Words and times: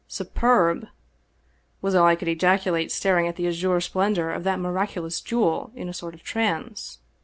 ""Superb!" 0.19 0.87
was 1.83 1.93
all 1.93 2.07
I 2.07 2.15
could 2.15 2.27
ejaculate, 2.27 2.91
staring 2.91 3.27
at 3.27 3.35
the 3.35 3.47
azure 3.47 3.79
splendor 3.79 4.31
of 4.31 4.43
that 4.45 4.57
miraculous 4.59 5.21
jewel 5.21 5.71
in 5.75 5.87
a 5.87 5.93
sort 5.93 6.15
of 6.15 6.23
trance. 6.23 6.97